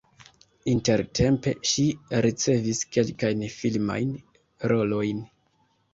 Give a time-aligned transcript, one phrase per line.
[0.71, 1.85] Intertempe ŝi
[2.27, 4.19] ricevis kelkajn filmajn
[4.73, 5.25] rolojn.